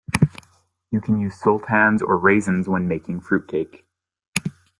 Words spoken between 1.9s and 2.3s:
or